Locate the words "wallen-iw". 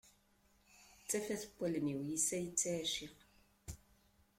1.57-2.01